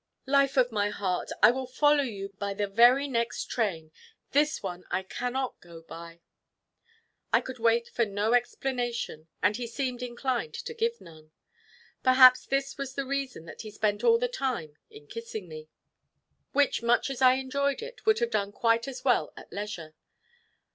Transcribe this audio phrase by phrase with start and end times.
[0.25, 3.91] "Life of my heart, I will follow you by the very next train.
[4.31, 6.21] This one I cannot go by."
[7.31, 11.29] I could wait for no explanation, and he seemed inclined to give none.
[12.01, 15.69] Perhaps this was the reason that he spent all the time in kissing me;
[16.51, 19.93] which, much as I enjoyed it, would have done quite as well at leisure.